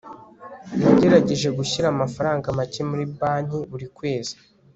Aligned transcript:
nagerageje 0.81 1.47
gushyira 1.57 1.87
amafaranga 1.89 2.55
make 2.57 2.81
muri 2.89 3.03
banki 3.17 3.57
buri 3.71 3.87
kwezi 3.97 4.33